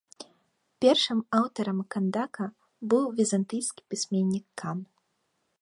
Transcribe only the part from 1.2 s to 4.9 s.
аўтарам кандака быў візантыйскі пісьменнік кан.